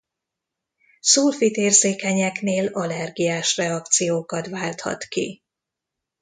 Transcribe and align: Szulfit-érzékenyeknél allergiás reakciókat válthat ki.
Szulfit-érzékenyeknél 0.99 2.67
allergiás 2.67 3.57
reakciókat 3.57 4.47
válthat 4.47 5.03
ki. 5.03 5.43